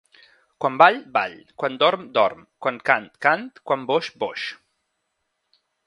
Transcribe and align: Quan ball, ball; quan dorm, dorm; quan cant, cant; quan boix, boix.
Quan 0.63 0.79
ball, 0.81 0.95
ball; 1.17 1.35
quan 1.63 1.77
dorm, 1.83 2.07
dorm; 2.17 2.41
quan 2.65 2.81
cant, 2.91 3.07
cant; 3.27 3.47
quan 3.71 3.87
boix, 3.93 4.11
boix. 4.25 4.51